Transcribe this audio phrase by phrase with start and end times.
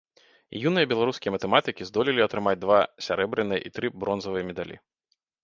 [0.69, 4.75] Юныя беларускія матэматыкі здолелі атрымаць два сярэбраныя і тры бронзавыя медалі.